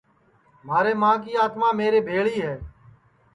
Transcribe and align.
مھارے 0.67 0.93
ماں 1.01 1.15
کی 1.23 1.31
آتما 1.43 1.67
میرے 1.79 1.99
بھیݪی 2.07 2.37
ہے 2.45 2.55